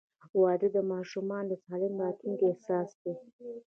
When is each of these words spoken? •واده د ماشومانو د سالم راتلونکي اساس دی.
•واده 0.41 0.67
د 0.75 0.77
ماشومانو 0.91 1.49
د 1.51 1.53
سالم 1.65 1.93
راتلونکي 2.03 2.45
اساس 2.53 2.89
دی. 3.01 3.13